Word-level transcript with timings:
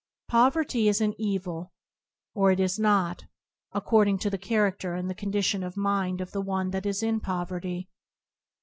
Poverty 0.29 0.87
is 0.87 0.99
an 0.99 1.13
evil 1.19 1.73
or 2.33 2.49
it 2.49 2.59
is 2.59 2.79
not, 2.79 3.25
according 3.71 4.17
to 4.17 4.31
the 4.31 4.37
character 4.39 4.95
and 4.95 5.07
the 5.07 5.13
condition 5.13 5.61
of 5.63 5.77
mind 5.77 6.21
of 6.21 6.31
the 6.31 6.41
one 6.41 6.71
that 6.71 6.87
is 6.87 7.03
in 7.03 7.19
poverty. 7.19 7.87